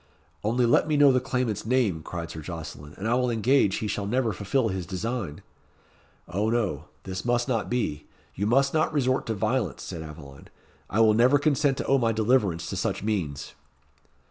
"Only 0.43 0.65
let 0.65 0.87
me 0.87 0.97
know 0.97 1.11
the 1.11 1.19
claimant's 1.19 1.63
name," 1.63 2.01
cried 2.01 2.31
Sir 2.31 2.41
Jocelyn, 2.41 2.95
"and 2.97 3.07
I 3.07 3.13
will 3.13 3.29
engage 3.29 3.75
he 3.75 3.87
shall 3.87 4.07
never 4.07 4.33
fulfill 4.33 4.69
his 4.69 4.87
design." 4.87 5.43
"O 6.27 6.49
no; 6.49 6.85
this 7.03 7.23
must 7.23 7.47
not 7.47 7.69
be 7.69 8.07
you 8.33 8.47
must 8.47 8.73
not 8.73 8.91
resort 8.91 9.27
to 9.27 9.35
violence," 9.35 9.83
said 9.83 10.01
Aveline. 10.01 10.47
"I 10.89 11.01
will 11.01 11.13
never 11.13 11.37
consent 11.37 11.77
to 11.77 11.85
owe 11.85 11.99
my 11.99 12.13
deliverance 12.13 12.67
to 12.71 12.75
such 12.75 13.03
means." 13.03 13.53